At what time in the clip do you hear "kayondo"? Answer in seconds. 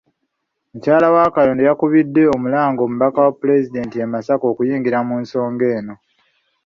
1.33-1.63